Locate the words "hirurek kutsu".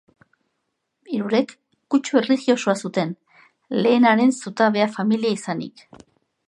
1.17-2.17